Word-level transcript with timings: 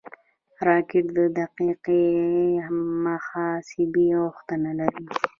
راکټ 0.67 1.05
د 1.17 1.19
دقیقې 1.39 2.03
محاسبې 3.05 4.07
غوښتنه 4.21 4.69
لري 4.79 5.05